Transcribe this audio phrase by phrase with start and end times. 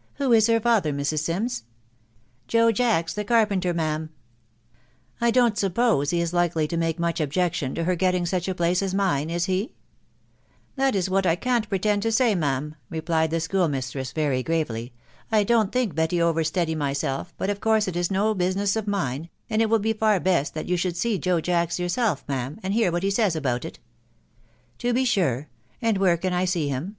[0.16, 1.20] "Who is her father, Mrs.
[1.20, 1.62] Sims?
[1.88, 1.94] *—"
[2.48, 4.10] Joe Jacks the car penter, ma'am/' <€
[5.22, 8.54] I don't suppose he is likely to make much objection to her getting such a
[8.54, 12.74] place as mine, is he?" rr That is what I can't pretend to say, ma'am
[12.92, 13.36] xe\JV\fe& ^va ce fBEt WIDOW BARNABY.
[13.36, 13.40] 83
[14.04, 14.92] schoolmistress very gravely....
[15.32, 18.86] I don't think Betty over steady myself, but of course it is no business of
[18.86, 22.60] mine, and it will be far best that you should see Joe Jacks yourself, ma'am,
[22.62, 23.78] and hear what he says about it.""
[24.80, 25.48] To be sure;....
[25.80, 26.96] and where can I see him